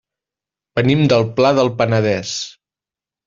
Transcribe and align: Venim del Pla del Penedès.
Venim 0.79 1.03
del 1.11 1.27
Pla 1.39 1.51
del 1.59 1.69
Penedès. 1.81 2.33